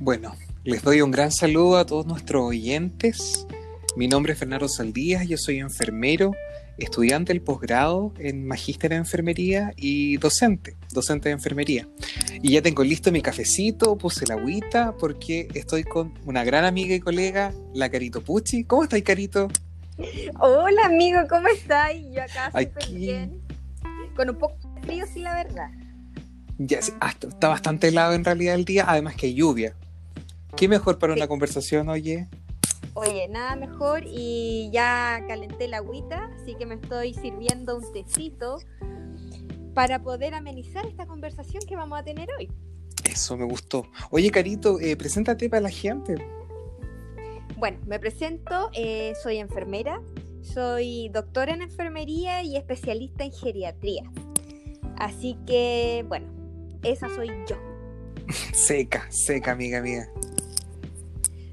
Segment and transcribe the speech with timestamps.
[0.00, 3.48] Bueno, les doy un gran saludo a todos nuestros oyentes.
[3.96, 6.36] Mi nombre es Fernando Saldías, yo soy enfermero,
[6.78, 11.88] estudiante del posgrado en Magíster en Enfermería y docente, docente de enfermería.
[12.40, 16.94] Y ya tengo listo mi cafecito, puse la agüita porque estoy con una gran amiga
[16.94, 18.62] y colega, la Carito Pucci.
[18.62, 19.48] ¿Cómo estáis, Carito?
[20.38, 21.90] Hola, amigo, ¿cómo estás?
[22.14, 23.42] Yo acá súper bien.
[24.14, 25.70] Con un poco de frío, sí, la verdad.
[26.58, 29.74] Ya, está bastante helado en realidad el día, además que hay lluvia.
[30.56, 32.28] ¿Qué mejor para una conversación, oye?
[32.94, 38.58] Oye, nada mejor y ya calenté la agüita, así que me estoy sirviendo un tecito
[39.74, 42.50] para poder amenizar esta conversación que vamos a tener hoy.
[43.04, 43.86] Eso me gustó.
[44.10, 46.16] Oye, Carito, eh, preséntate para la gente.
[47.56, 50.00] Bueno, me presento, eh, soy enfermera,
[50.42, 54.10] soy doctora en enfermería y especialista en geriatría.
[54.96, 56.26] Así que, bueno,
[56.82, 57.56] esa soy yo.
[58.52, 60.08] seca, seca, amiga mía.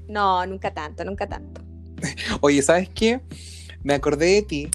[0.08, 1.62] No, nunca tanto, nunca tanto.
[2.40, 3.20] Oye, ¿sabes qué?
[3.82, 4.70] Me acordé de ti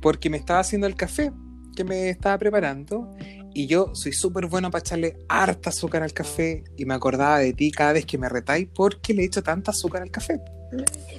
[0.00, 1.32] porque me estaba haciendo el café
[1.76, 3.14] que me estaba preparando
[3.54, 7.52] y yo soy súper bueno para echarle harta azúcar al café y me acordaba de
[7.52, 10.40] ti cada vez que me retáis porque le echo tanta azúcar al café.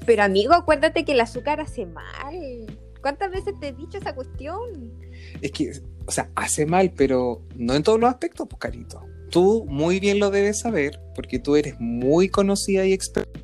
[0.06, 2.68] Pero amigo, acuérdate que el azúcar hace mal.
[3.02, 4.94] ¿Cuántas veces te he dicho esa cuestión?
[5.42, 5.74] Es que,
[6.06, 10.20] o sea, hace mal, pero no en todos los aspectos, pues carito tú muy bien
[10.20, 13.40] lo debes saber porque tú eres muy conocida y experta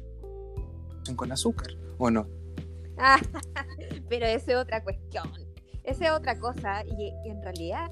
[1.16, 2.28] con azúcar, ¿o no?
[4.10, 5.28] pero esa es otra cuestión.
[5.84, 7.90] Esa es otra cosa y, en realidad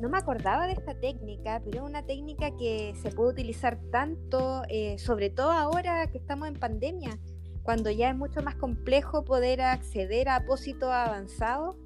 [0.00, 4.62] no me acordaba de esta técnica, pero es una técnica que se puede utilizar tanto,
[4.70, 7.18] eh, sobre todo ahora que estamos en pandemia,
[7.62, 11.76] cuando ya es mucho más complejo poder acceder a apósitos avanzados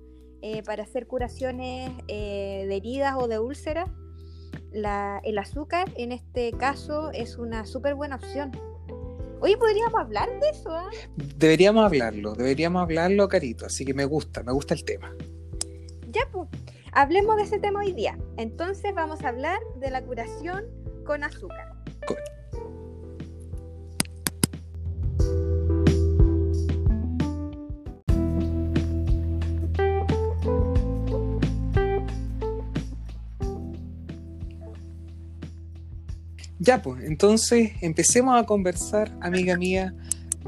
[0.42, 3.90] eh, para hacer curaciones eh, de heridas o de úlceras
[4.72, 8.52] el azúcar en este caso es una súper buena opción.
[9.40, 10.70] Oye, ¿podríamos hablar de eso?
[10.70, 10.90] Ah?
[11.36, 15.14] Deberíamos hablarlo, deberíamos hablarlo, Carito, así que me gusta, me gusta el tema.
[16.10, 16.48] Ya, pues,
[16.92, 18.18] hablemos de ese tema hoy día.
[18.36, 20.64] Entonces vamos a hablar de la curación
[21.04, 21.72] con azúcar.
[36.68, 39.94] Ya, pues, entonces empecemos a conversar, amiga mía,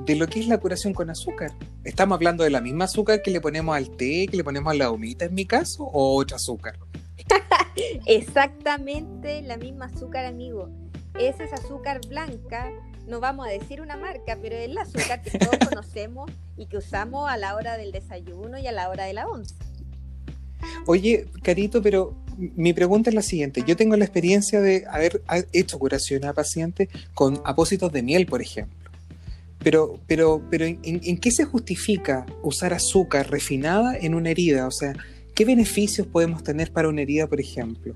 [0.05, 1.51] de lo que es la curación con azúcar.
[1.83, 4.77] ¿Estamos hablando de la misma azúcar que le ponemos al té, que le ponemos a
[4.77, 6.79] la humita en mi caso, o otra azúcar?
[8.05, 10.69] Exactamente la misma azúcar, amigo.
[11.19, 12.71] Esa es azúcar blanca,
[13.07, 16.77] no vamos a decir una marca, pero es la azúcar que todos conocemos y que
[16.77, 19.55] usamos a la hora del desayuno y a la hora de la once.
[20.85, 22.15] Oye, Carito, pero
[22.57, 23.63] mi pregunta es la siguiente.
[23.67, 28.41] Yo tengo la experiencia de haber hecho curación a pacientes con apósitos de miel, por
[28.41, 28.91] ejemplo.
[29.63, 34.67] Pero, pero, pero ¿en, qué se justifica usar azúcar refinada en una herida?
[34.67, 34.95] O sea,
[35.35, 37.95] ¿qué beneficios podemos tener para una herida, por ejemplo?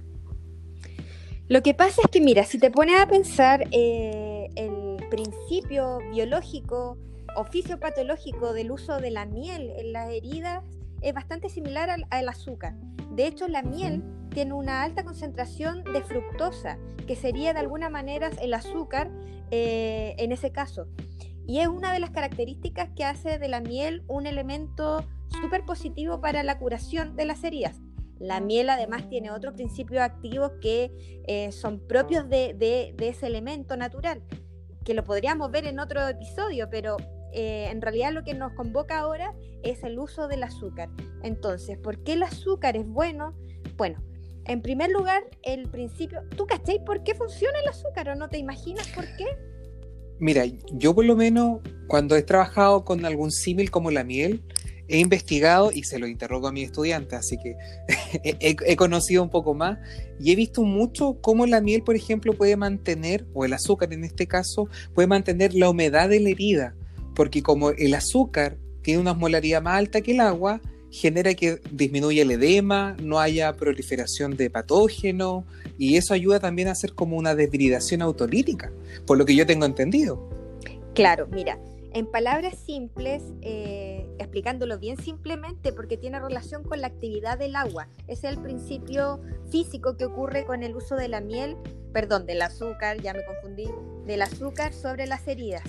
[1.48, 6.98] Lo que pasa es que, mira, si te pones a pensar eh, el principio biológico
[7.36, 10.62] o fisiopatológico del uso de la miel en las heridas,
[11.00, 12.74] es bastante similar al, azúcar.
[13.10, 14.02] De hecho, la miel
[14.34, 19.10] tiene una alta concentración de fructosa, que sería de alguna manera el azúcar
[19.50, 20.88] eh, en ese caso.
[21.46, 25.04] Y es una de las características que hace de la miel un elemento
[25.40, 27.80] súper positivo para la curación de las heridas.
[28.18, 33.76] La miel además tiene otros principios activos que eh, son propios de, de, ese elemento
[33.76, 34.22] natural,
[34.84, 36.96] que lo podríamos ver en otro episodio, pero
[37.32, 40.88] eh, en realidad lo que nos convoca ahora es el uso del azúcar.
[41.22, 43.34] Entonces, ¿por qué el azúcar es bueno?
[43.76, 44.00] Bueno,
[44.46, 48.38] en primer lugar, el principio, ¿tú cacháis por qué funciona el azúcar o no te
[48.38, 49.26] imaginas por qué?
[50.18, 54.42] Mira, yo por lo menos cuando he trabajado con algún símil como la miel,
[54.86, 57.56] he investigado y se lo interrogo a mis estudiantes, así que
[58.22, 59.78] he, he, conocido un poco más
[60.20, 64.04] y he visto mucho cómo la miel, por ejemplo, puede mantener, o el azúcar en
[64.04, 66.74] este caso, puede mantener la humedad de la herida
[67.14, 70.60] porque como el azúcar tiene una molaridad más alta que el agua,
[70.94, 75.44] genera que disminuya el edema, no haya proliferación de patógenos
[75.76, 78.70] y eso ayuda también a hacer como una desbridación autolítica,
[79.04, 80.30] por lo que yo tengo entendido.
[80.94, 81.58] Claro, mira,
[81.94, 87.88] en palabras simples, eh, explicándolo bien simplemente, porque tiene relación con la actividad del agua.
[88.06, 89.20] Es el principio
[89.50, 91.56] físico que ocurre con el uso de la miel,
[91.92, 93.68] perdón, del azúcar, ya me confundí,
[94.06, 95.64] del azúcar sobre las heridas.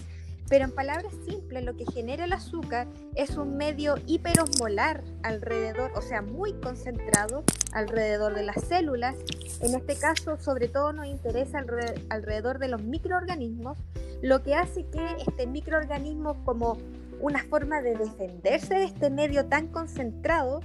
[0.47, 6.01] Pero en palabras simples, lo que genera el azúcar es un medio hiperosmolar alrededor, o
[6.01, 9.15] sea, muy concentrado alrededor de las células.
[9.61, 11.63] En este caso, sobre todo nos interesa
[12.09, 13.77] alrededor de los microorganismos,
[14.21, 16.77] lo que hace que este microorganismo como
[17.19, 20.61] una forma de defenderse de este medio tan concentrado,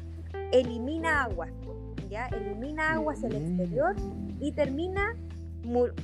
[0.53, 1.49] elimina agua,
[2.11, 2.27] ¿ya?
[2.27, 3.61] Elimina agua hacia el mm.
[3.61, 3.97] exterior
[4.41, 5.17] y termina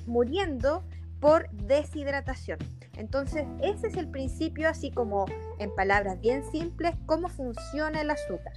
[0.06, 0.82] muriendo
[1.20, 2.58] por deshidratación.
[2.96, 5.26] Entonces, ese es el principio, así como
[5.58, 8.54] en palabras bien simples, cómo funciona el azúcar.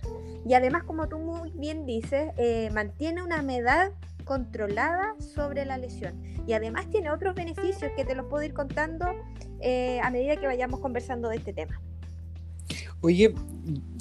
[0.48, 3.92] Y además, como tú muy bien dices, eh, mantiene una humedad
[4.24, 6.22] controlada sobre la lesión.
[6.48, 9.06] Y además tiene otros beneficios que te los puedo ir contando
[9.60, 11.82] eh, a medida que vayamos conversando de este tema.
[13.02, 13.34] Oye,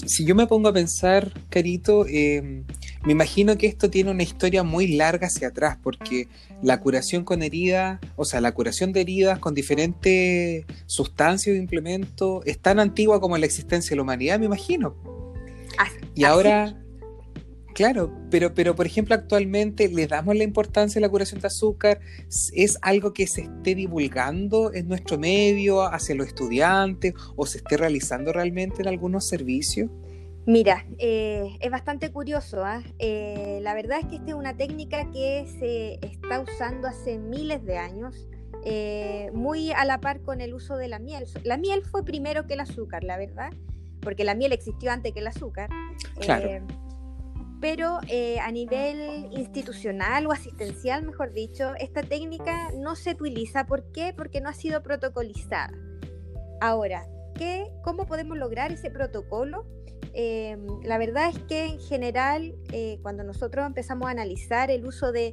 [0.06, 2.64] si yo me pongo a pensar, Carito, eh,
[3.04, 6.28] me imagino que esto tiene una historia muy larga hacia atrás, porque
[6.62, 12.42] la curación con heridas, o sea, la curación de heridas con diferentes sustancias o implementos,
[12.44, 14.96] es tan antigua como la existencia de la humanidad, me imagino.
[16.14, 16.76] y ahora,
[17.74, 22.00] claro, pero, pero por ejemplo, actualmente le damos la importancia a la curación de azúcar,
[22.52, 27.76] es algo que se esté divulgando en nuestro medio, hacia los estudiantes, o se esté
[27.76, 29.88] realizando realmente en algunos servicios.
[30.48, 32.64] Mira, eh, es bastante curioso.
[32.64, 32.82] ¿ah?
[32.98, 37.62] Eh, la verdad es que esta es una técnica que se está usando hace miles
[37.66, 38.26] de años,
[38.64, 41.26] eh, muy a la par con el uso de la miel.
[41.44, 43.52] La miel fue primero que el azúcar, la verdad,
[44.00, 45.68] porque la miel existió antes que el azúcar.
[46.18, 46.66] Claro.
[47.60, 53.66] pero a nivel institucional o asistencial, mejor dicho, esta técnica no se utiliza.
[53.66, 54.14] ¿Por qué?
[54.16, 55.72] Porque no ha sido protocolizada.
[56.62, 59.66] Ahora, ¿qué, ¿cómo podemos lograr ese protocolo?
[60.20, 65.12] Em, la verdad es que en general, eh, cuando nosotros empezamos a analizar el uso
[65.12, 65.32] de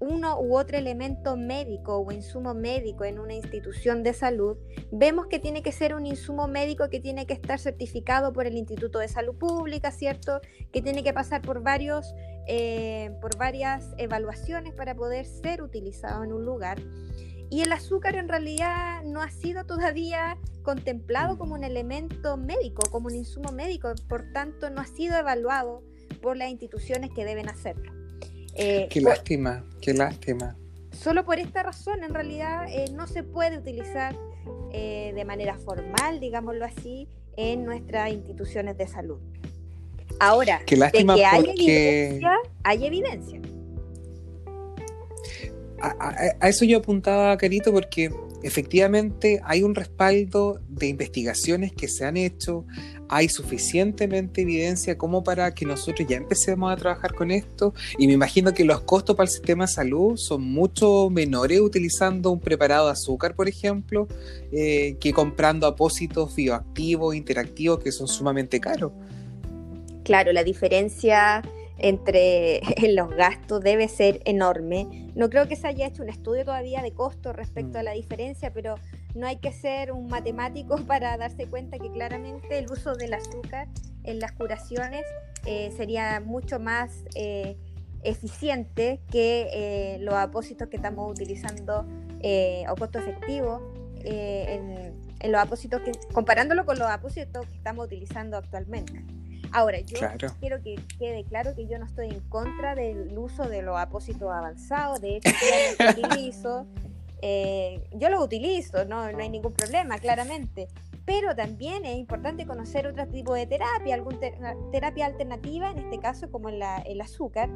[0.00, 4.56] uno u otro elemento médico o insumo médico en una institución de salud,
[4.90, 8.56] vemos que tiene que ser un insumo médico que tiene que estar certificado por el
[8.56, 10.40] Instituto de Salud Pública, ¿cierto?
[10.72, 12.12] Que tiene que pasar por, varios,
[12.48, 16.78] eh, por varias evaluaciones para poder ser utilizado en un lugar.
[17.50, 23.06] Y el azúcar en realidad no ha sido todavía contemplado como un elemento médico, como
[23.06, 25.82] un insumo médico, por tanto no ha sido evaluado
[26.20, 27.92] por las instituciones que deben hacerlo.
[28.54, 30.56] Eh, qué lástima, qué lástima.
[30.90, 34.16] Solo por esta razón en realidad eh, no se puede utilizar
[34.72, 39.20] eh, de manera formal, digámoslo así, en nuestras instituciones de salud.
[40.18, 42.32] Ahora, qué lástima de que hay evidencia,
[42.64, 43.40] hay evidencia
[45.80, 48.10] a, eso yo apuntaba, Carito, porque
[48.42, 52.64] efectivamente hay un respaldo de investigaciones que se han hecho,
[53.08, 58.12] hay suficientemente evidencia como para que nosotros ya empecemos a trabajar con esto y me
[58.12, 62.86] imagino que los costos para el sistema de salud son mucho menores utilizando un preparado
[62.86, 64.08] de azúcar, por ejemplo,
[64.52, 68.92] eh, que comprando apósitos bioactivos, interactivos, que son sumamente caros.
[70.04, 71.42] Claro, la diferencia
[71.78, 72.60] entre
[72.94, 75.10] los gastos debe ser enorme.
[75.14, 77.96] No creo que se haya hecho un estudio todavía de costo respecto a la mm.
[77.96, 78.76] diferencia, pero
[79.14, 83.68] no hay que ser un matemático para darse cuenta que claramente el uso del azúcar
[84.04, 85.04] en las curaciones
[85.44, 87.56] eh, sería mucho más eh,
[88.02, 91.86] eficiente que eh, los apósitos que estamos utilizando
[92.68, 98.36] o costo efectivo en, en, los apósitos que, comparándolo con los apósitos que estamos utilizando
[98.36, 99.04] actualmente.
[99.52, 99.98] Ahora, yo
[100.40, 104.30] quiero que quede claro que yo no estoy en contra del uso de los apósitos
[104.30, 106.66] avanzados, de hecho, yo los utilizo,
[107.22, 110.68] eh, yo los utilizo, no, no hay ningún problema, claramente.
[111.04, 114.18] Pero también es importante conocer otro tipo de terapia, alguna
[114.72, 117.48] terapia alternativa, en este caso como el azúcar,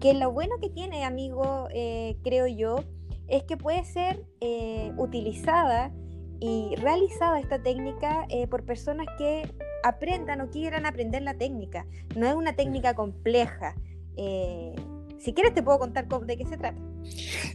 [0.00, 2.82] que lo bueno que tiene, amigo, eh, creo yo,
[3.28, 5.92] es que puede ser eh, utilizada
[6.40, 9.48] y realizada esta técnica por personas que
[9.86, 11.86] aprendan o quieran aprender la técnica.
[12.16, 13.76] No es una técnica compleja.
[14.16, 14.74] Eh,
[15.18, 16.80] si quieres te puedo contar de qué se trata.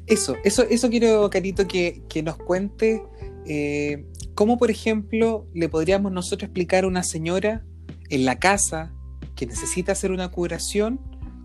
[0.07, 3.03] Eso, eso, eso quiero, Carito, que, nos cuente
[3.45, 7.65] eh, cómo, por ejemplo, le podríamos nosotros explicar a una señora
[8.09, 8.93] en la casa
[9.35, 10.99] que necesita hacer una curación,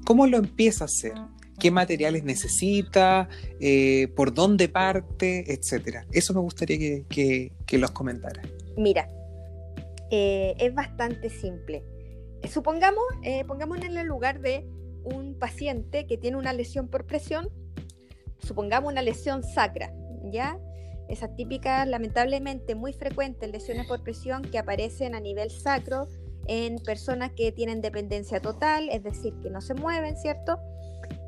[0.05, 1.14] cómo lo empieza a hacer,
[1.59, 3.28] qué materiales necesita,
[3.61, 6.07] eh, por dónde parte, etcétera.
[6.12, 8.43] Eso me gustaría que, que, que los comentara.
[8.76, 9.09] Mira,
[10.10, 11.84] eh, es bastante simple.
[12.42, 14.66] Eh, supongamos, eh, pongamos en el lugar de
[15.04, 17.48] un paciente que tiene una lesión por presión,
[18.38, 19.92] supongamos una lesión sacra,
[20.25, 20.58] ¿ya?
[21.08, 26.08] Esas típicas, lamentablemente muy frecuentes lesiones por presión que aparecen a nivel sacro
[26.48, 30.58] en personas que tienen dependencia total, es decir, que no se mueven, ¿cierto?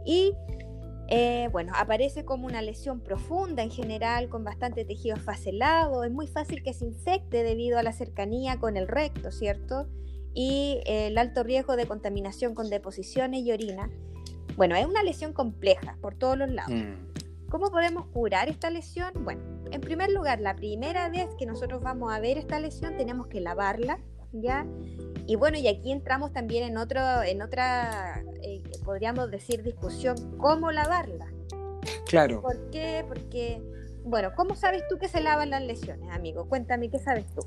[0.04, 0.35] Y
[1.11, 6.05] Eh, bueno, aparece como una lesión profunda en general, con bastante tejido esfacelado.
[6.05, 9.88] Es muy fácil que se infecte debido a la cercanía con el recto, ¿cierto?
[10.35, 13.91] Y eh, el alto riesgo de contaminación con deposiciones y orina.
[14.57, 16.75] Bueno, es una lesión compleja por todos los lados.
[16.75, 17.49] Mm.
[17.49, 19.11] ¿Cómo podemos curar esta lesión?
[19.25, 23.29] Bueno, en primer lugar, la primera vez que nosotros vamos a ver esta lesión tenemos
[23.29, 23.99] que lavarla,
[24.32, 24.66] ¿ya?
[25.26, 30.73] Y bueno, y aquí entramos también en, otro, en otra, eh, podríamos decir, discusión, ¿cómo
[30.73, 31.26] lavarla?
[32.06, 32.40] Claro.
[32.40, 33.04] ¿Por qué?
[33.06, 33.61] Porque,
[34.04, 36.49] bueno, ¿cómo sabes tú que se lavan las lesiones, amigo?
[36.49, 37.42] Cuéntame, ¿qué sabes tú?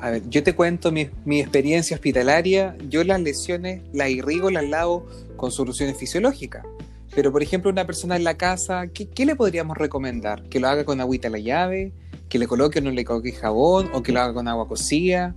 [0.00, 2.76] A ver, yo te cuento mi, mi experiencia hospitalaria.
[2.88, 5.06] Yo las lesiones las irrigo, las lavo
[5.36, 6.66] con soluciones fisiológicas.
[7.14, 10.42] Pero, por ejemplo, una persona en la casa, ¿qué, ¿qué, le podríamos recomendar?
[10.44, 11.92] ¿Que lo haga con agüita a la llave?
[12.28, 13.90] ¿Que le coloque o no le coloque jabón?
[13.92, 15.34] ¿O que lo haga con agua cocida?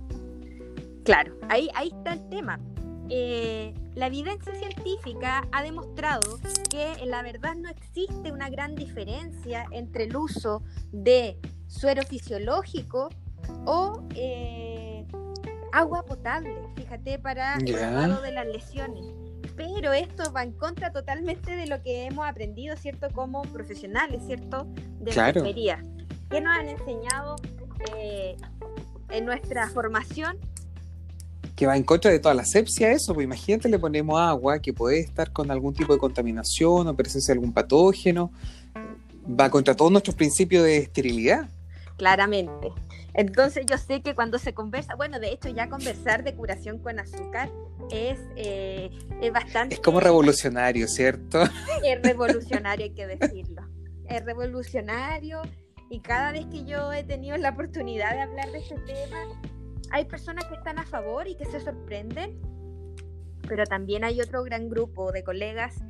[1.06, 2.58] Claro, ahí, ahí está el tema.
[3.08, 10.04] Eh, la evidencia científica ha demostrado que la verdad no existe una gran diferencia entre
[10.04, 13.08] el uso de suero fisiológico
[13.64, 15.06] o eh,
[15.72, 19.06] agua potable, fíjate, para el lavado de las lesiones.
[19.56, 23.08] Pero esto va en contra totalmente de lo que hemos aprendido, ¿cierto?
[23.12, 24.66] Como profesionales, ¿cierto?
[24.98, 25.38] De claro.
[25.38, 25.80] enfermería.
[26.28, 27.36] Que nos han enseñado
[27.96, 28.36] eh,
[29.10, 30.36] en nuestra formación
[31.56, 34.74] que va en contra de toda la asepsia eso, pues imagínate le ponemos agua que
[34.74, 38.30] puede estar con algún tipo de contaminación o presencia de algún patógeno,
[39.28, 41.48] va contra todos nuestros principios de esterilidad.
[41.96, 42.72] Claramente.
[43.14, 46.98] Entonces yo sé que cuando se conversa, bueno, de hecho ya conversar de curación con
[46.98, 47.50] azúcar
[47.90, 48.90] es, eh,
[49.22, 49.76] es bastante...
[49.76, 51.42] Es como revolucionario, ¿cierto?
[51.82, 53.62] Es revolucionario, hay que decirlo.
[54.04, 55.40] Es revolucionario
[55.88, 59.16] y cada vez que yo he tenido la oportunidad de hablar de este tema,
[59.96, 62.38] hay personas que están a favor y que se sorprenden,
[63.48, 65.82] pero también hay otro gran grupo de colegas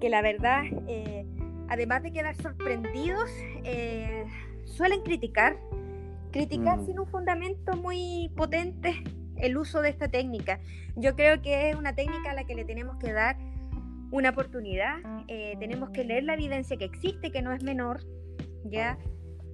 [0.00, 1.26] que la verdad, eh,
[1.68, 3.28] además de quedar sorprendidos,
[3.64, 4.26] eh,
[4.64, 5.58] suelen criticar,
[6.30, 6.86] criticar mm.
[6.86, 9.02] sin un fundamento muy potente
[9.38, 10.60] el uso de esta técnica.
[10.94, 13.36] Yo creo que es una técnica a la que le tenemos que dar
[14.12, 18.04] una oportunidad, eh, tenemos que leer la evidencia que existe, que no es menor,
[18.64, 18.98] ya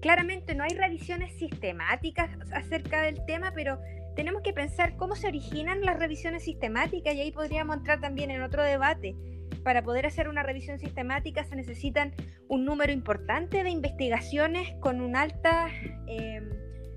[0.05, 3.79] Claramente no hay revisiones sistemáticas acerca del tema, pero
[4.15, 8.43] tenemos que pensar cómo se originan las revisiones sistemáticas y ahí podríamos entrar también en
[8.43, 9.17] otro debate.
[9.63, 12.13] Para poder hacer una revisión sistemática se necesitan
[12.49, 15.69] un número importante de investigaciones con una alta,
[16.07, 16.51] em,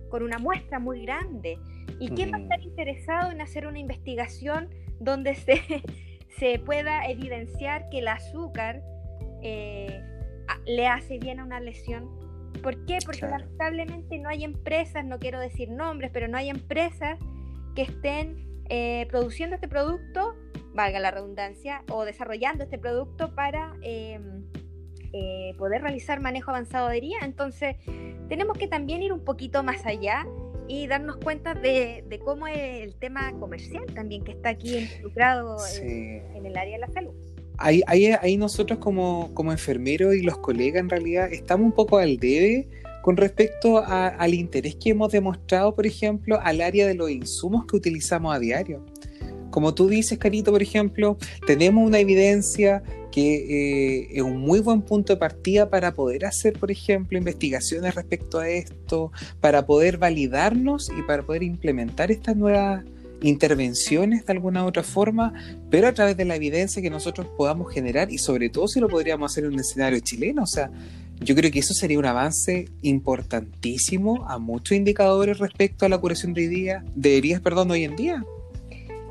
[0.10, 1.60] con una muestra muy grande.
[2.02, 4.68] ¿Y quién va a estar interesado en hacer una investigación
[5.00, 5.62] donde se,
[6.40, 8.84] se pueda evidenciar que el azúcar
[9.42, 10.04] eh,
[10.66, 12.27] le hace bien a una lesión
[12.62, 13.00] ¿Por qué?
[13.06, 17.20] Porque lamentablemente no hay empresas, no quiero decir nombres, pero no hay empresas
[17.76, 20.36] que estén eh, produciendo este producto,
[20.74, 24.46] valga la redundancia, o desarrollando este producto para em,
[25.14, 27.20] eh, poder realizar manejo avanzado de herida.
[27.24, 27.78] Entonces,
[28.30, 30.26] tenemos que también ir un poquito más allá
[30.68, 36.46] y darnos cuenta de, cómo es el tema comercial también que está aquí involucrado en
[36.46, 37.14] el área de la salud
[37.58, 42.18] ahí, ahí, nosotros como, como enfermeros y los colegas en realidad estamos un poco al
[42.18, 42.68] debe
[43.02, 47.78] con respecto al interés que hemos demostrado, por ejemplo, al área de los insumos que
[47.78, 48.84] utilizamos a diario.
[49.50, 54.82] Como tú dices, Carito, por ejemplo, tenemos una evidencia que eh, es un muy buen
[54.82, 60.92] punto de partida para poder hacer, por ejemplo, investigaciones respecto a esto, para poder validarnos
[60.96, 62.84] y para poder implementar estas nuevas
[63.22, 65.34] intervenciones de alguna otra forma,
[65.70, 68.88] pero a través de la evidencia que nosotros podamos generar y sobre todo si lo
[68.88, 70.44] podríamos hacer en un escenario chileno.
[70.44, 70.72] O sea,
[71.20, 76.34] yo creo que eso sería un avance importantísimo a muchos indicadores respecto a la curación
[76.34, 78.24] de, día, de heridas perdón, hoy en día.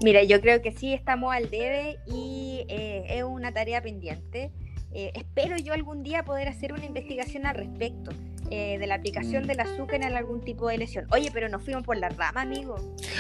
[0.03, 4.51] Mira, yo creo que sí estamos al debe y eh, es una tarea pendiente.
[4.93, 8.13] Eh, espero yo algún día poder hacer una investigación al respecto.
[8.51, 9.47] Eh, de la aplicación mm.
[9.49, 11.07] del azúcar en algún tipo de lesión.
[11.11, 12.77] Oye, pero nos fuimos por la rama, amigo.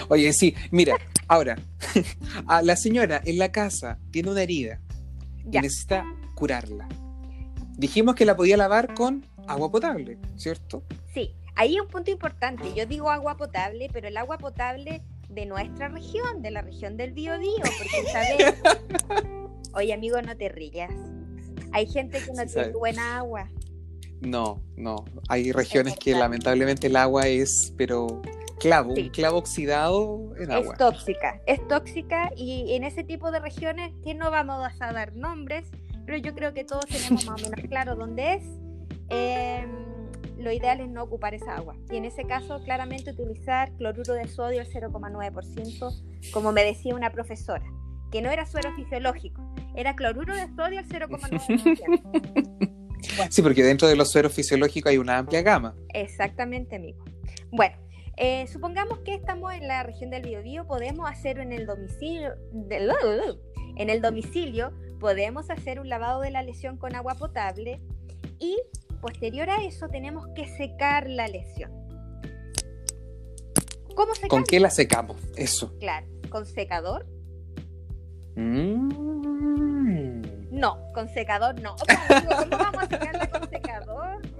[0.08, 1.56] Oye, sí, mira, ahora,
[2.46, 4.80] a la señora en la casa tiene una herida
[5.44, 6.04] y necesita
[6.34, 6.88] curarla.
[7.76, 10.84] Dijimos que la podía lavar con agua potable, ¿cierto?
[11.12, 12.72] Sí, ahí hay un punto importante.
[12.74, 17.12] Yo digo agua potable, pero el agua potable de nuestra región, de la región del
[17.12, 18.54] Biobío, porque sabes.
[19.74, 20.92] Oye, amigo, no te rías.
[21.72, 23.50] Hay gente que no tiene buena agua.
[24.20, 25.04] No, no.
[25.28, 28.22] Hay regiones que lamentablemente el agua es, pero
[28.58, 30.72] clavo, un clavo oxidado en agua.
[30.72, 35.14] Es tóxica, es tóxica y en ese tipo de regiones que no vamos a dar
[35.14, 35.70] nombres,
[36.06, 38.44] pero yo creo que todos tenemos más o menos claro dónde es.
[39.08, 39.70] Em,
[40.38, 41.76] lo ideal es no ocupar esa agua.
[41.90, 47.10] Y en ese caso, claramente utilizar cloruro de sodio al 0,9%, como me decía una
[47.10, 47.64] profesora.
[48.12, 49.42] que no era suero fisiológico,
[49.74, 52.75] era cloruro de sodio al 0,9%.
[53.30, 55.74] Sí, porque dentro de los sueros fisiológicos hay una amplia gama.
[55.92, 57.04] Exactamente, amigo.
[57.50, 57.76] Bueno,
[58.16, 62.34] eh, supongamos que estamos en la región del Biobío, podemos hacer en el domicilio,
[63.76, 67.80] en el domicilio podemos hacer un lavado de la lesión con agua potable
[68.38, 68.56] y
[69.00, 71.70] posterior a eso tenemos que secar la lesión.
[73.94, 74.30] ¿Cómo secamos?
[74.30, 75.16] ¿Con qué la secamos?
[75.36, 75.76] Eso.
[75.78, 77.06] Claro, con secador.
[78.34, 79.75] Mm.
[80.56, 81.76] No, con secador no.
[81.76, 84.22] ¿Cómo vamos a secarla con secador?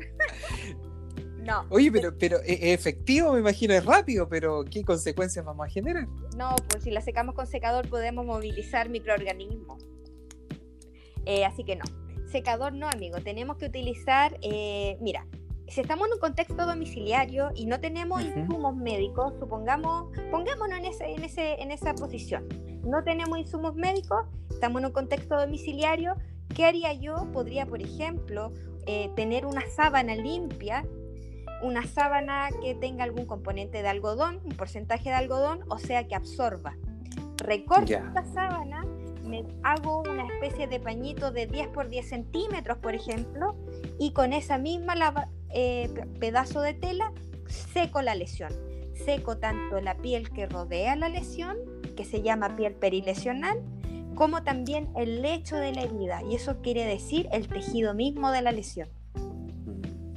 [1.46, 1.64] No.
[1.70, 6.08] Oye, pero, pero es efectivo, me imagino, es rápido, pero ¿qué consecuencias vamos a generar?
[6.36, 9.80] No, pues si la secamos con secador podemos movilizar microorganismos.
[11.24, 11.84] Eh, así que no.
[12.32, 13.18] Secador no, amigo.
[13.20, 15.24] Tenemos que utilizar, eh, mira,
[15.68, 21.04] si estamos en un contexto domiciliario y no tenemos insumos médicos, supongamos, pongámonos en, ese,
[21.12, 22.48] en, ese, en esa posición.
[22.86, 26.14] No tenemos insumos médicos, estamos en un contexto domiciliario.
[26.54, 27.28] ¿Qué haría yo?
[27.32, 28.52] Podría, por ejemplo,
[28.86, 30.84] eh, tener una sábana limpia
[31.62, 36.14] una sábana que tenga algún componente de algodón, un porcentaje de algodón, o sea que
[36.14, 36.76] absorba.
[37.38, 38.84] Recorto esta sábana,
[39.24, 43.56] me hago una especie de pañito de 10 por 10 centímetros, por ejemplo,
[43.98, 44.94] y con esa misma
[45.50, 47.12] eh, pedazo de tela
[47.46, 48.52] seco la lesión.
[48.94, 51.58] Seco tanto la piel que rodea la lesión,
[51.96, 53.60] que se llama piel perilesional,
[54.14, 58.42] como también el lecho de la herida, y eso quiere decir el tejido mismo de
[58.42, 58.88] la lesión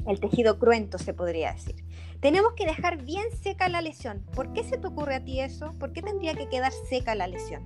[0.09, 1.75] el tejido cruento se podría decir.
[2.19, 4.25] Tenemos que dejar bien seca la lesión.
[4.33, 5.74] ¿Por qué se te ocurre a ti eso?
[5.79, 7.63] ¿Por qué tendría que quedar seca la lesión?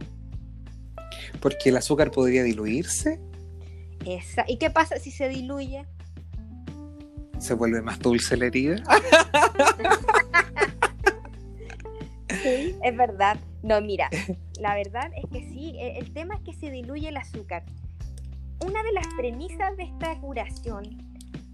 [1.39, 3.19] Porque el azúcar podría diluirse.
[4.05, 4.43] Esa.
[4.47, 5.85] ¿Y qué pasa si se diluye?
[7.39, 8.83] ¿Se vuelve más dulce la herida?
[12.43, 13.37] sí, es verdad.
[13.63, 14.09] No, mira,
[14.59, 17.63] la verdad es que sí, e, el tema es que se diluye el azúcar.
[18.65, 21.13] Una de las premisas de esta curación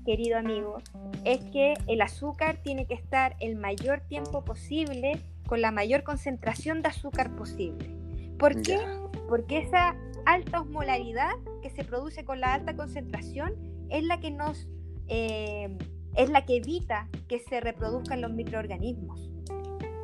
[0.10, 0.81] querido amigo,
[1.24, 6.81] es que el azúcar tiene que estar el mayor tiempo posible con la mayor concentración
[6.81, 7.96] de azúcar posible.
[8.39, 8.79] ¿Por qué?
[9.27, 13.54] Porque esa alta osmolaridad que se produce con la alta concentración
[13.89, 14.67] es la que nos
[15.08, 15.78] eh,
[16.15, 19.30] es la que evita que se reproduzcan los microorganismos.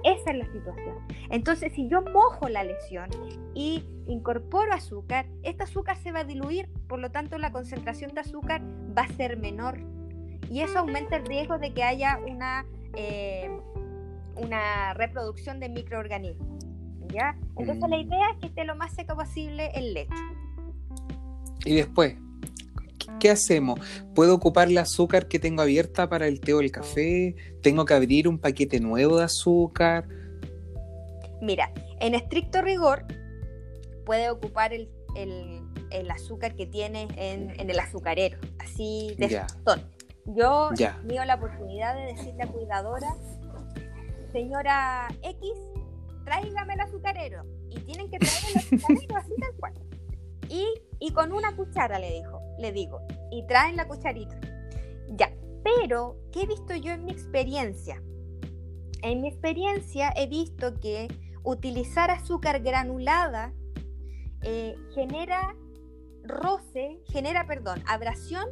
[0.06, 0.96] Esa es la situación.
[1.32, 3.10] Entonces, si yo mojo la lesión
[3.56, 8.22] y incorporo azúcar, este azúcar se va a diluir, por lo tanto la concentración de
[8.22, 8.62] azúcar
[8.96, 9.80] va a ser menor
[10.50, 12.66] y eso aumenta el riesgo de que haya una,
[12.96, 13.50] eh,
[14.36, 16.56] una reproducción de microorganismos.
[17.12, 17.36] ¿ya?
[17.58, 20.14] Entonces la idea es que esté lo más seco posible el lecho.
[21.66, 22.16] Y después,
[23.20, 23.80] ¿qué hacemos?
[24.14, 27.36] ¿Puedo ocupar el azúcar que tengo abierta para el té o el café?
[27.62, 30.08] ¿Tengo que abrir un paquete nuevo de azúcar?
[31.42, 33.06] Mira, en estricto rigor,
[34.06, 34.90] puede ocupar el,
[36.10, 39.42] azúcar que tiene en, el azucarero, así de.
[40.28, 43.16] Yo he tenido la oportunidad de decirle a cuidadora,
[44.32, 45.52] señora X,
[46.26, 47.44] tráigame el azucarero.
[47.70, 49.74] Y tienen que traer el azucarero así tal cual.
[50.50, 54.40] Y, con una cuchara le dijo, le digo, y traen la cucharita.
[55.10, 55.32] Ya,
[55.64, 58.02] pero, ¿qué he visto yo en mi experiencia?
[59.02, 61.08] En mi experiencia he visto que
[61.44, 63.54] utilizar azúcar granulada
[64.42, 65.56] eh, genera
[66.24, 68.48] roce, genera, perdón, abrasión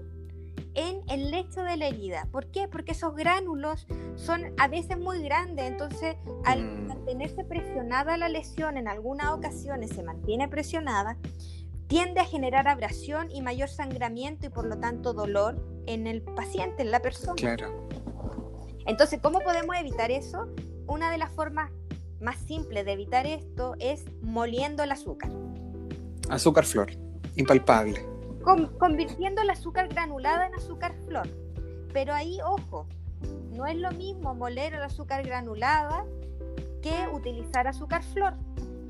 [0.75, 2.27] en el lecho de la herida.
[2.31, 2.67] ¿Por qué?
[2.67, 6.87] Porque esos gránulos son a veces muy grandes, entonces al mm.
[6.87, 11.17] mantenerse presionada la lesión, en algunas ocasiones se mantiene presionada,
[11.93, 16.81] tiende a generar abrasión y mayor sangramiento y por lo tanto dolor en el paciente,
[16.81, 17.35] en la persona.
[17.35, 17.87] Claro.
[18.87, 20.47] Entonces, ¿cómo podemos evitar eso?
[20.87, 21.69] Una de las formas
[22.19, 25.29] más simples de evitar esto es moliendo el azúcar.
[26.29, 26.89] Azúcar flor,
[27.35, 28.03] impalpable
[28.79, 31.29] convirtiendo el azúcar granulada en azúcar flor.
[31.93, 32.87] Pero ahí, ojo,
[33.51, 36.05] no es lo mismo moler el azúcar granulada
[36.81, 38.33] que utilizar azúcar flor,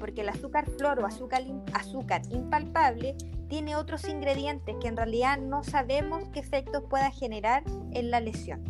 [0.03, 3.15] porque el azúcar flor o azúcar, azúcar impalpable
[3.47, 7.63] tiene otros ingredientes que en realidad no sabemos qué efectos pueda generar
[7.93, 8.61] en la lesión.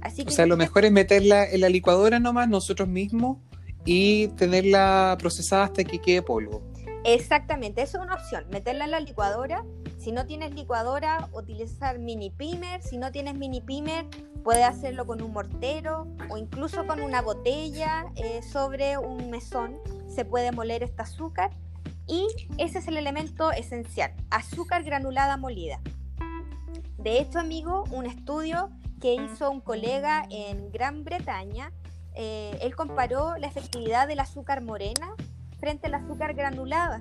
[0.00, 3.36] Así que o sea, lo mejor es meterla en la licuadora nomás nosotros mismos
[3.84, 6.62] y tenerla procesada hasta que quede polvo.
[7.04, 9.66] Exactamente, eso es una opción, meterla en la licuadora
[9.98, 12.80] si no tienes licuadora, utilizar mini pimer.
[12.82, 14.06] Si no tienes mini pimer,
[14.44, 19.76] puedes hacerlo con un mortero o incluso con una botella eh, sobre un mesón.
[20.18, 21.52] Se puede moler este azúcar.
[22.08, 22.26] Y
[22.56, 25.80] ese es el elemento esencial, azúcar granulada molida.
[26.96, 28.68] De hecho, amigo, un estudio
[29.00, 31.70] que hizo un colega en Gran Bretaña,
[32.16, 35.14] eh, él comparó la efectividad del azúcar morena
[35.60, 37.00] frente al azúcar granulada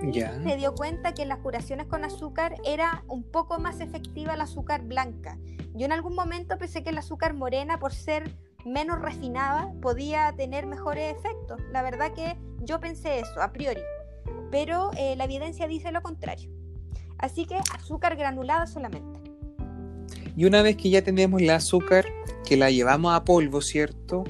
[0.00, 4.40] se dio cuenta que en las curaciones con azúcar era un poco más efectiva el
[4.40, 5.38] azúcar blanca.
[5.74, 8.30] Yo en algún momento pensé que el azúcar morena, por ser
[8.68, 11.60] menos refinada, podía tener mejores efectos.
[11.72, 13.80] La verdad que yo pensé eso a priori,
[14.50, 16.50] pero eh, la evidencia dice lo contrario.
[17.18, 19.20] Así que azúcar granulada solamente.
[20.36, 22.06] Y una vez que ya tenemos el azúcar,
[22.46, 24.24] que la llevamos a polvo, ¿cierto?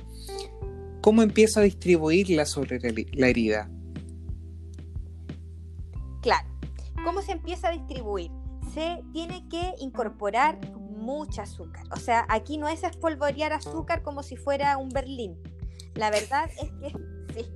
[1.02, 2.80] ¿Cómo empieza a distribuirla sobre
[3.12, 3.70] la herida?
[6.22, 6.48] Claro,
[7.04, 8.30] ¿cómo se empieza a distribuir?
[8.72, 10.58] Se tiene que incorporar
[11.08, 11.84] mucha azúcar.
[11.90, 15.38] O sea, aquí no es espolvorear azúcar como si fuera un berlín.
[15.94, 16.90] La verdad es que
[17.34, 17.50] sí.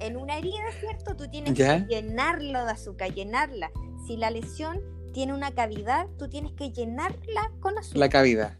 [0.00, 1.14] En una herida, ¿cierto?
[1.14, 3.70] Tú tienes que llenarlo de azúcar, llenarla.
[4.06, 4.80] Si la lesión
[5.12, 7.98] tiene una cavidad, tú tienes que llenarla con azúcar.
[7.98, 8.58] La cavidad.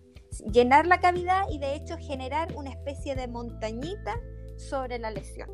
[0.53, 4.21] Llenar la cavidad y de hecho generar una especie de montañita
[4.57, 5.49] sobre la lesión.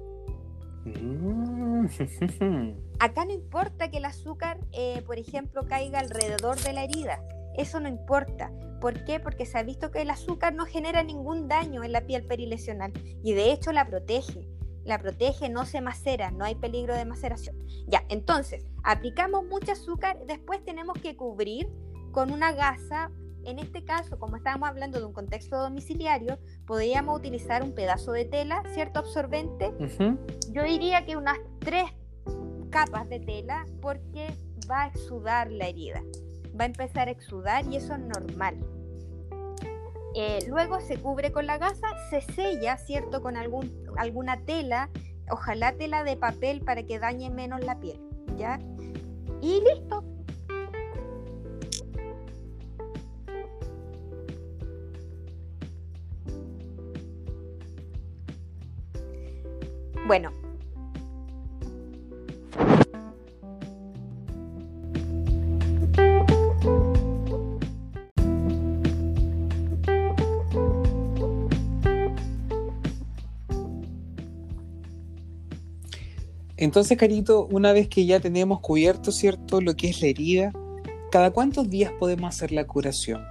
[0.84, 1.86] Mm.
[2.98, 7.22] Acá no importa que el azúcar, eh, por ejemplo, caiga alrededor de la herida.
[7.56, 8.52] Eso no importa.
[8.80, 9.20] ¿Por qué?
[9.20, 12.92] Porque se ha visto que el azúcar no genera ningún daño en la piel perilesional
[13.22, 14.46] y de hecho la protege
[14.84, 17.56] la protege, no se macera, no hay peligro de maceración.
[17.86, 21.68] Ya, entonces, aplicamos mucho azúcar, después tenemos que cubrir
[22.12, 23.10] con una gasa.
[23.44, 28.24] En este caso, como estábamos hablando de un contexto domiciliario, podríamos utilizar un pedazo de
[28.24, 29.00] tela, ¿cierto?
[29.00, 29.72] Absorbente.
[30.50, 31.84] Yo diría que unas tres
[32.70, 34.34] capas de tela porque
[34.70, 36.02] va a exudar la herida.
[36.58, 38.56] Va a empezar a exudar y eso es normal.
[40.16, 43.20] Eh, luego se cubre con la gasa, se sella, ¿cierto?
[43.20, 44.88] Con algún, alguna tela,
[45.28, 48.00] ojalá tela de papel para que dañe menos la piel,
[48.36, 48.60] ¿ya?
[49.40, 50.04] Y listo.
[60.06, 60.30] Bueno,
[76.64, 80.50] Entonces, Carito, una vez que ya tenemos cubierto, ¿cierto?, lo que es la herida,
[81.10, 83.22] ¿cada cuántos días podemos hacer la curación?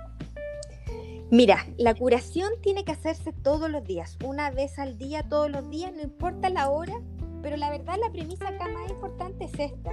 [1.31, 5.67] Mira, la curación tiene que hacerse todos los días, una vez al día, todos los
[5.71, 6.93] días, no importa la hora,
[7.41, 9.89] pero la verdad la premisa acá más importante es esta,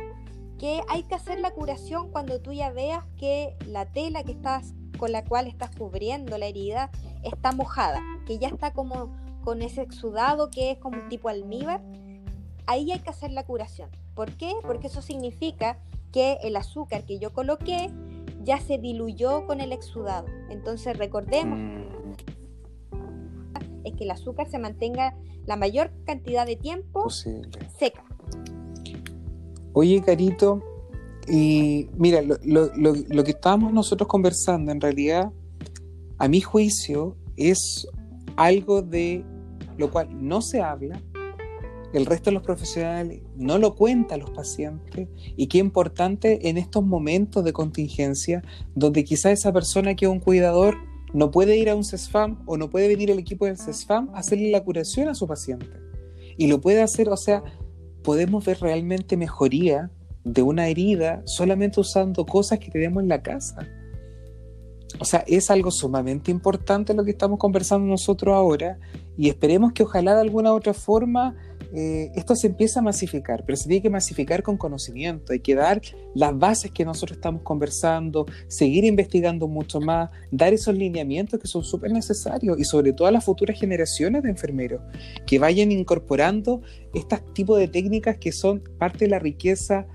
[0.58, 4.74] que hay que hacer la curación cuando tú ya veas que la tela que estás
[4.98, 6.90] con la cual estás cubriendo la herida
[7.24, 11.80] está mojada, que ya está como con ese exudado que es como un tipo almíbar
[12.66, 13.90] ahí hay que hacer la curación.
[14.14, 14.52] ¿Por qué?
[14.62, 15.78] Porque eso significa
[16.12, 17.90] que el azúcar que yo coloqué
[18.42, 20.26] ya se diluyó con el exudado.
[20.48, 21.82] Entonces recordemos mm.
[23.84, 25.14] es que el azúcar se mantenga
[25.46, 28.04] la mayor cantidad de tiempo seca.
[29.72, 30.62] Oye, Carito,
[31.28, 35.32] y mira, lo, lo que estábamos nosotros conversando en realidad,
[36.18, 37.86] a mi juicio, es
[38.36, 39.24] algo de
[39.78, 41.00] lo cual no se habla,
[41.92, 46.56] el resto de los profesionales no lo cuenta a los pacientes y qué importante en
[46.56, 48.42] estos momentos de contingencia
[48.74, 50.76] donde quizá esa persona que es un cuidador
[51.12, 54.18] no puede ir a un CESFAM o no puede venir el equipo del CESFAM a
[54.18, 55.66] hacerle la curación a su paciente.
[56.36, 57.42] Y lo puede hacer, o sea,
[58.04, 59.90] podemos ver realmente mejoría
[60.24, 63.66] de una herida solamente usando cosas que tenemos en la casa.
[64.98, 68.78] O sea, es algo sumamente importante lo que estamos conversando nosotros ahora
[69.16, 71.36] y esperemos que ojalá de alguna otra forma
[71.72, 75.54] eh, esto se empieza a masificar, pero se tiene que masificar con conocimiento, hay que
[75.54, 75.80] dar
[76.14, 81.62] las bases que nosotros estamos conversando, seguir investigando mucho más, dar esos lineamientos que son
[81.62, 84.80] súper necesarios y sobre todo a las futuras generaciones de enfermeros,
[85.26, 89.86] que vayan incorporando este tipo de técnicas que son parte de la riqueza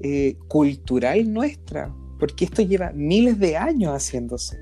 [0.00, 4.58] eh, cultural nuestra, porque esto lleva miles de años haciéndose.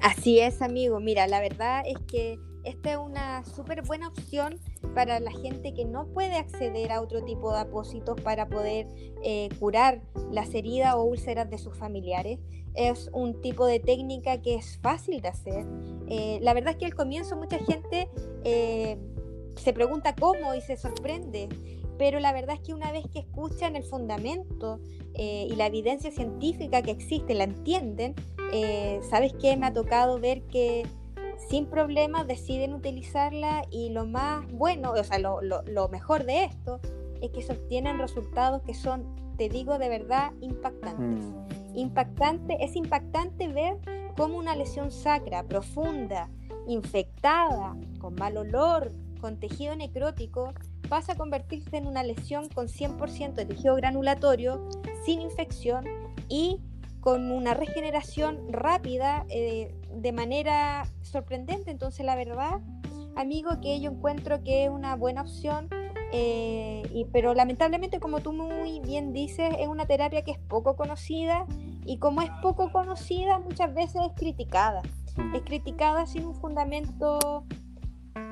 [0.00, 0.98] Así es, amigo.
[0.98, 4.58] Mira, la verdad es que esta es una súper buena opción
[4.94, 8.86] para la gente que no puede acceder a otro tipo de apósitos para poder
[9.22, 12.38] eh, curar las heridas o úlceras de sus familiares.
[12.74, 15.66] Es un tipo de técnica que es fácil de hacer.
[16.08, 18.08] Eh, la verdad es que al comienzo mucha gente
[18.44, 18.98] eh,
[19.56, 21.48] se pregunta cómo y se sorprende,
[21.98, 24.80] pero la verdad es que una vez que escuchan el fundamento
[25.12, 28.14] y la evidencia científica que existe, la entienden,
[29.10, 29.54] ¿sabes qué?
[29.56, 30.86] Me ha tocado ver que
[31.48, 36.80] sin problemas deciden utilizarla y lo más bueno, o sea, lo, mejor de esto
[37.20, 39.04] es que se obtienen resultados que son,
[39.36, 41.24] te digo de verdad, impactantes.
[41.24, 41.76] Mm.
[41.76, 43.78] Impactante, es impactante ver
[44.16, 46.28] cómo una lesión sacra, profunda,
[46.66, 50.52] infectada, con mal olor, con tejido necrótico,
[50.88, 54.68] pasa a convertirse en una lesión con 100% de tejido granulatorio,
[55.04, 55.84] sin infección
[56.28, 56.60] y
[57.00, 61.70] con una regeneración rápida eh, de manera sorprendente.
[61.70, 62.60] Entonces, la verdad,
[63.16, 65.68] amigo, que yo encuentro que es una buena opción.
[66.12, 70.76] Eh, y, pero lamentablemente, como tú muy bien dices, es una terapia que es poco
[70.76, 71.46] conocida
[71.84, 74.82] y como es poco conocida, muchas veces es criticada.
[75.34, 77.44] Es criticada sin un fundamento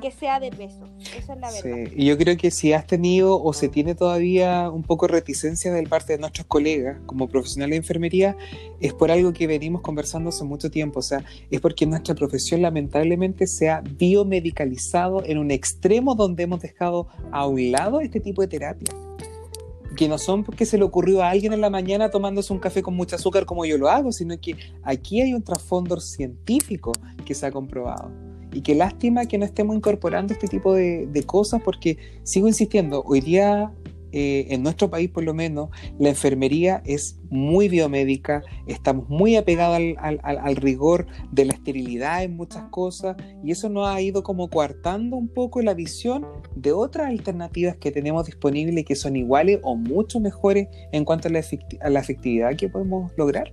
[0.01, 0.85] que sea de peso.
[1.17, 1.93] Esa es la verdad.
[1.95, 5.83] Y yo creo que si has tenido o se tiene todavía un poco reticencia de
[5.85, 8.37] parte de nuestros colegas como profesionales de enfermería,
[8.81, 11.01] es por algo que venimos conversando hace mucho tiempo.
[11.01, 16.61] O sea, es porque nuestra profesión lamentablemente se ha biomedicalizado en un extremo donde hemos
[16.61, 18.95] dejado a un lado este tipo de terapia
[19.97, 22.83] que no son porque se le ocurrió a alguien en la mañana tomándose un café
[22.83, 26.93] con mucho azúcar como yo lo hago, sino que aquí hay un trasfondo científico
[27.25, 28.28] que se ha comprobado.
[28.53, 33.21] Y qué lástima que no estemos incorporando este tipo de, cosas porque sigo insistiendo, hoy
[33.21, 33.73] día
[34.13, 39.79] eh, en nuestro país por lo menos, la enfermería es muy biomédica, estamos muy apegados
[39.99, 45.17] al, rigor de la esterilidad en muchas cosas y eso nos ha ido como coartando
[45.17, 50.21] un poco la visión de otras alternativas que tenemos disponibles que son iguales o mucho
[50.21, 53.53] mejores en cuanto a la efectividad que podemos lograr.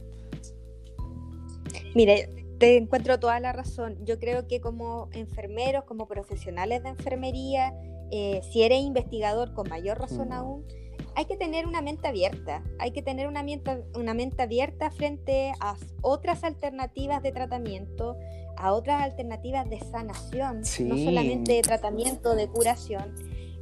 [1.95, 2.29] Mire,
[2.65, 3.95] te encuentro toda la razón.
[4.05, 7.73] Yo creo que como enfermeros, como profesionales de enfermería,
[8.11, 10.65] eh, si eres investigador con mayor razón aún,
[11.13, 15.51] hay que tener una mente abierta, hay que tener una mente, una mente abierta frente
[15.59, 18.17] a otras alternativas de tratamiento,
[18.57, 23.13] a otras alternativas de sanación, no solamente de tratamiento, de curación,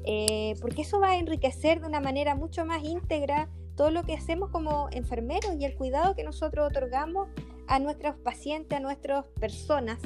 [0.05, 4.13] eh, porque eso va a enriquecer de una manera mucho más íntegra todo lo que
[4.13, 7.27] hacemos como enfermeros y el cuidado que nosotros otorgamos
[7.73, 9.97] a nuestros pacientes, a nuestras personas,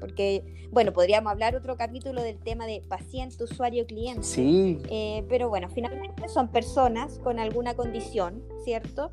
[0.00, 4.22] porque, bueno, podríamos hablar otro capítulo del tema de paciente, usuario, cliente.
[4.22, 4.78] Sí.
[4.88, 9.12] Eh, pero bueno, finalmente son personas con alguna condición, ¿cierto?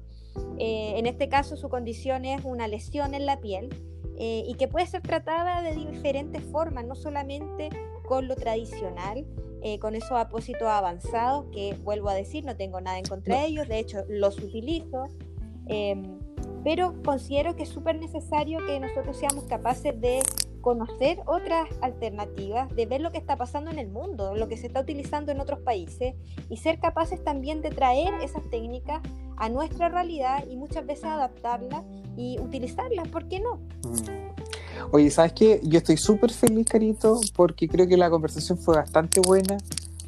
[0.58, 3.68] Eh, en este caso su condición es una lesión en la piel
[4.18, 7.70] eh, y que puede ser tratada de diferentes formas, no solamente
[8.08, 9.26] con lo tradicional,
[9.82, 13.68] con esos apósitos avanzados, que vuelvo a decir, no tengo nada en contra de ellos,
[13.68, 15.10] de hecho los utilizo.
[16.68, 20.20] Pero considero que es súper necesario que nosotros seamos capaces de
[20.60, 24.68] conocer otras alternativas, de ver lo que está pasando en el mundo, lo que se
[24.68, 26.16] está utilizando en otros países
[26.50, 29.02] y ser capaces también de traer esas técnicas
[29.38, 31.86] a nuestra realidad y muchas veces adaptarlas
[32.18, 33.62] y utilizarlas, ¿por qué no?
[33.86, 34.92] Mm.
[34.92, 35.62] Oye, ¿sabes qué?
[35.64, 39.56] Yo estoy súper feliz, Carito, porque creo que la conversación fue bastante buena,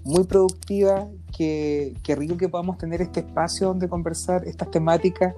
[0.04, 5.34] muy productiva, que, que rico que podamos tener este espacio donde conversar estas temáticas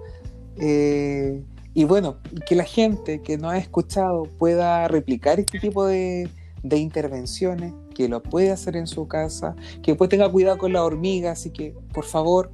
[0.57, 6.29] eh, y bueno, que la gente que no ha escuchado pueda replicar este tipo de,
[6.63, 11.31] intervenciones, que lo puede hacer en su casa, que después tenga cuidado con la hormiga,
[11.31, 12.51] así que por favor,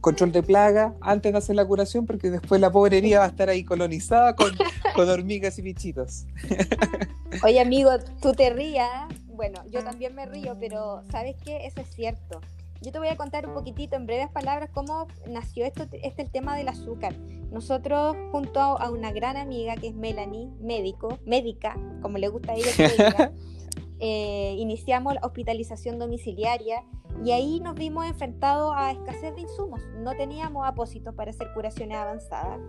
[0.00, 3.48] control de plaga antes de hacer la curación, porque después la pobrería va a estar
[3.50, 4.52] ahí colonizada con,
[4.94, 6.26] con hormigas y bichitos.
[7.44, 7.90] Oye amigo,
[8.22, 8.90] tú te rías,
[9.26, 11.66] bueno, yo también me río, pero ¿sabes qué?
[11.66, 12.40] Eso es cierto.
[12.82, 16.30] Yo te voy a contar un poquitito en breves palabras cómo nació esto, este el
[16.30, 17.14] tema del azúcar.
[17.50, 22.56] Nosotros junto a una gran amiga que es Melanie, médico, médica, como le gusta a
[22.56, 23.30] ella que
[24.00, 26.84] eh, iniciamos la hospitalización domiciliaria
[27.24, 29.80] y ahí nos vimos enfrentados a escasez de insumos.
[29.98, 32.60] No teníamos apósitos para hacer curaciones avanzadas.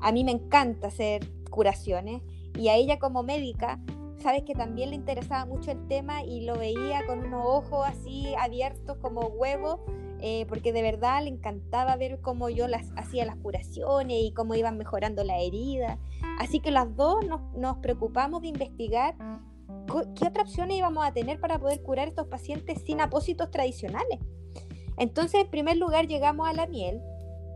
[0.00, 2.22] A mí me encanta hacer curaciones
[2.58, 3.78] y a ella como médica
[4.24, 8.34] sabes que también le interesaba mucho el tema y lo veía con unos ojos así
[8.40, 9.80] abiertos como huevos,
[10.22, 14.54] eh, porque de verdad le encantaba ver cómo yo las hacía las curaciones y cómo
[14.54, 15.98] iban mejorando la herida.
[16.38, 17.22] Así que las dos
[17.54, 19.14] nos, preocupamos de investigar
[20.14, 24.20] qué otras opciones íbamos a tener para poder curar estos pacientes sin apósitos tradicionales.
[24.96, 27.02] Entonces, en primer lugar, llegamos a la miel,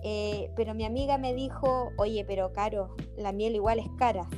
[0.05, 4.29] eh, pero mi amiga me dijo, oye, pero Caro, la miel igual es cara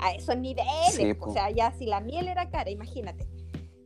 [0.00, 1.16] a esos niveles.
[1.20, 3.28] o sea, ya si la miel era cara, imagínate.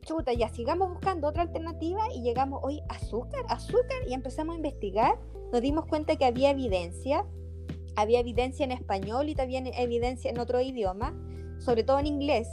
[0.05, 5.19] Chuta, ya sigamos buscando otra alternativa y llegamos hoy azúcar, azúcar y empezamos a investigar.
[5.51, 7.25] Nos dimos cuenta que había evidencia,
[7.95, 11.15] había evidencia en español y también evidencia en otro idioma,
[11.59, 12.47] sobre todo en inglés.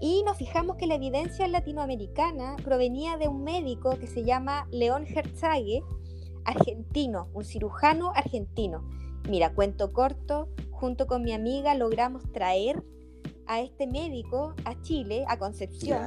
[0.00, 5.04] Y nos fijamos que la evidencia latinoamericana provenía de un médico que se llama León
[5.06, 5.82] Herzage,
[6.44, 8.88] argentino, un cirujano argentino.
[9.28, 12.84] Mira, cuento corto, junto con mi amiga logramos traer
[13.46, 16.00] a este médico a Chile, a Concepción,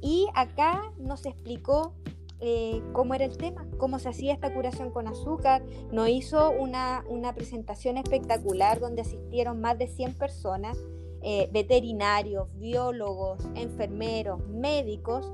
[0.00, 1.94] y acá nos explicó
[2.40, 5.64] eh, cómo era el tema, cómo se hacía esta curación con azúcar.
[5.92, 10.76] Nos hizo una, una presentación espectacular donde asistieron más de 100 personas,
[11.22, 15.32] eh, veterinarios, biólogos, enfermeros, médicos,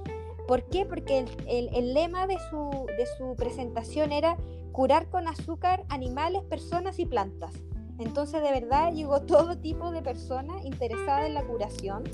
[0.48, 0.86] ¿Por qué?
[0.86, 4.38] Porque el, lema de su, de su presentación era
[4.72, 7.52] curar con azúcar animales, personas y plantas.
[7.98, 12.04] Entonces, de verdad, llegó todo tipo de personas interesadas en la curación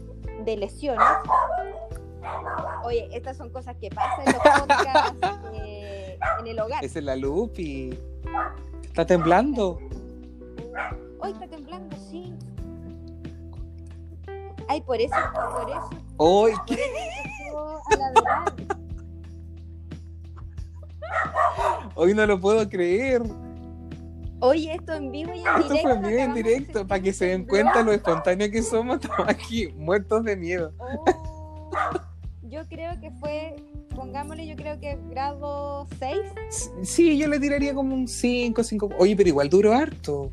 [0.45, 1.07] de lesiones.
[2.85, 5.19] Oye, estas son cosas que pasan en los podcasts,
[5.53, 6.83] eh, en el hogar.
[6.83, 7.99] Esa es la Lupi.
[8.83, 9.79] Está temblando.
[11.21, 12.35] Hoy está temblando, sí.
[14.69, 15.91] Ay, por eso, por eso.
[16.17, 16.53] Hoy.
[21.95, 23.23] Hoy no lo puedo creer.
[24.45, 25.75] Oye, esto en vivo y en directo.
[25.75, 28.63] Esto fue en vivo y en directo, para que se den cuenta lo espontáneo que
[28.63, 30.71] somos, estamos aquí muertos de miedo.
[30.79, 31.05] Oh,
[32.43, 33.57] yo creo que fue,
[33.97, 36.71] pongámosle, yo creo que grado 6.
[36.83, 38.91] Sí, yo le tiraría como un 5, 5.
[38.99, 40.31] Oye, pero igual duró harto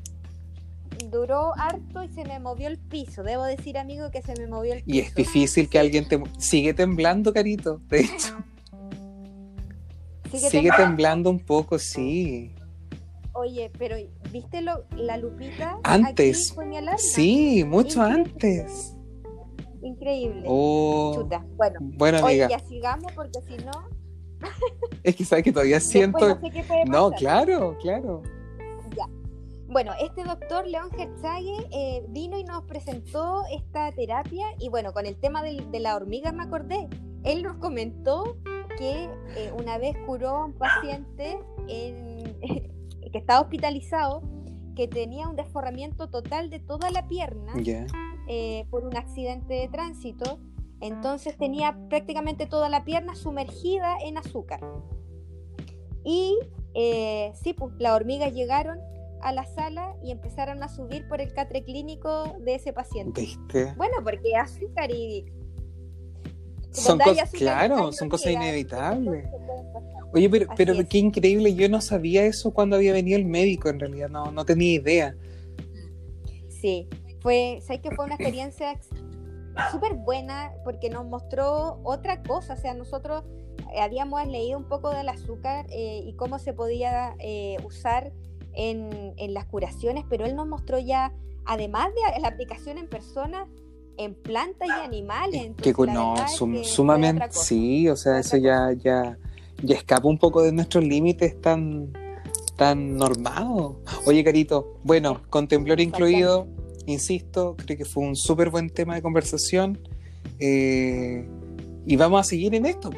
[1.09, 3.23] duró harto y se me movió el piso.
[3.23, 4.95] Debo decir, amigo, que se me movió el piso.
[4.95, 6.21] Y es difícil que alguien te...
[6.37, 8.37] Sigue temblando, Carito, de hecho.
[10.49, 11.29] Sigue, temblando?
[11.29, 12.53] un poco, sí.
[13.33, 13.95] Oye, pero
[14.31, 15.79] ¿viste lo, la lupita?
[15.83, 16.53] Antes.
[16.97, 18.95] Sí, mucho antes.
[19.81, 20.43] Increíble.
[20.45, 21.13] Oh.
[21.15, 21.45] Chuta.
[21.55, 22.47] Bueno, bueno amiga.
[22.47, 23.71] Oye, ya sigamos porque si no...
[25.03, 26.39] es que sabes que todavía siento...
[26.87, 28.21] no claro, claro.
[29.71, 35.05] Bueno, este doctor León Herzague eh, vino y nos presentó esta terapia y bueno, con
[35.05, 36.89] el tema de, la hormiga me acordé.
[37.23, 38.35] Él nos comentó
[38.77, 39.05] que
[39.37, 41.39] eh, una vez curó a un paciente
[43.11, 44.21] que estaba hospitalizado,
[44.75, 47.53] que tenía un desforramiento total de toda la pierna
[48.27, 50.39] eh, por un accidente de tránsito.
[50.79, 54.61] Entonces tenía prácticamente toda la pierna sumergida en azúcar.
[56.03, 56.37] Y
[56.73, 58.79] sí, pues las hormigas llegaron
[59.21, 63.21] a la sala y empezaron a subir por el catre clínico de ese paciente.
[63.21, 63.73] ¿Viste?
[63.77, 65.25] Bueno, porque azúcar y...
[66.71, 69.27] Son cosas, claro, son cosas inevitables.
[70.13, 73.79] Oye, pero, pero qué increíble, yo no sabía eso cuando había venido el médico, en
[73.79, 75.15] realidad, no, no tenía idea.
[76.49, 76.87] Sí,
[77.21, 78.77] fue, sé que fue una experiencia
[79.71, 83.23] súper buena porque nos mostró otra cosa, o sea, nosotros
[83.79, 88.11] habíamos leído un poco del azúcar eh, y cómo se podía eh, usar
[88.53, 91.13] en, las curaciones, pero él nos mostró ya,
[91.45, 93.47] además de la aplicación en personas,
[93.97, 95.53] en plantas y animales.
[95.61, 96.15] que no,
[96.63, 99.17] sumamente, sí, o sea, eso ya, ya,
[99.63, 101.91] ya escapa un poco de nuestros límites tan,
[102.55, 103.77] tan normados.
[104.05, 106.47] Oye, Carito, bueno, con temblor incluido,
[106.85, 109.79] insisto, creo que fue un súper buen tema de conversación.
[110.39, 111.27] Eh,
[111.85, 112.91] y vamos a seguir en esto,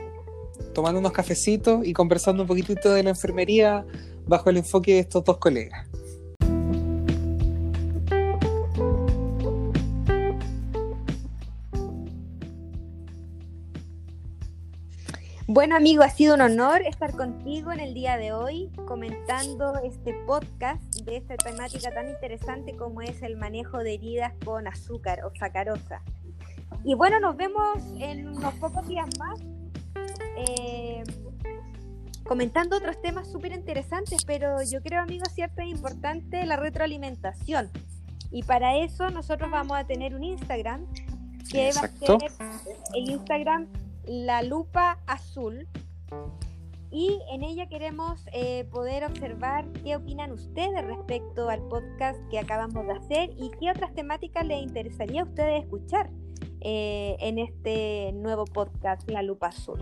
[0.74, 3.86] tomando unos cafecitos y conversando un poquitito de la enfermería
[4.28, 5.88] bajo el enfoque de estos dos colegas.
[15.54, 20.16] Bueno, amigo, ha sido un honor estar contigo en el día de hoy comentando este
[20.26, 25.32] podcast de esta temática tan interesante como es el manejo de heridas con azúcar o
[25.38, 26.02] sacarosa.
[26.84, 29.42] Y bueno, nos vemos en unos pocos días más.
[30.38, 31.04] Eh,
[32.24, 37.70] comentando otros temas súper interesantes, pero yo creo, amigos, cierto es importante la retroalimentación.
[38.32, 40.88] Y para eso nosotros vamos a tener un Instagram
[41.52, 42.32] que va a ser
[42.96, 43.68] el Instagram
[44.06, 45.68] La Lupa Azul.
[46.92, 52.86] Y en ella queremos eh, poder observar qué opinan ustedes respecto al podcast que acabamos
[52.86, 56.12] de hacer y qué otras temáticas les interesaría a ustedes escuchar
[56.62, 59.80] eh, en este nuevo podcast La Lupa Azul.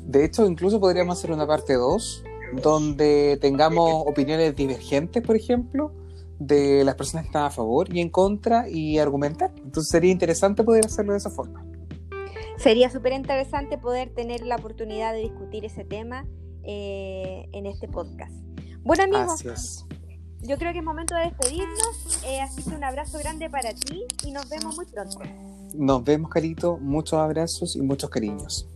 [0.00, 2.24] De hecho, incluso podríamos hacer una parte 2,
[2.60, 5.92] donde tengamos opiniones divergentes, por ejemplo,
[6.40, 9.52] de las personas que están a favor y en contra y argumentar.
[9.58, 11.64] Entonces sería interesante poder hacerlo de esa forma.
[12.58, 16.26] Sería súper interesante poder tener la oportunidad de discutir ese tema
[16.64, 18.32] eh, en este podcast.
[18.84, 19.86] Bueno amigos,
[20.42, 22.22] yo creo que es momento de despedirnos.
[22.26, 25.20] Eh, así que un abrazo grande para ti y nos vemos muy pronto.
[25.74, 26.78] Nos vemos, Carito.
[26.78, 28.68] Muchos abrazos y muchos cariños.